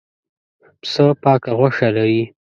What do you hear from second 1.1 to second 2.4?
پاکه غوښه لري.